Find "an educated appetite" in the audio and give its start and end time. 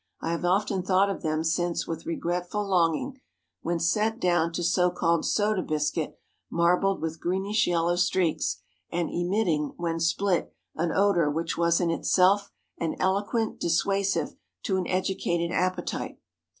14.77-16.17